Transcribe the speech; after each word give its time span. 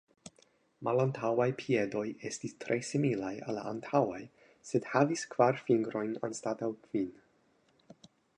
Malantaŭaj 0.87 1.45
piedoj 1.59 2.01
estis 2.29 2.57
tre 2.65 2.77
similaj 2.87 3.31
al 3.49 3.59
la 3.59 3.67
antaŭaj, 3.73 4.23
sed 4.71 4.89
havis 4.95 5.27
kvar 5.35 5.63
fingrojn 5.69 6.17
anstataŭ 6.31 6.73
kvin. 6.89 7.09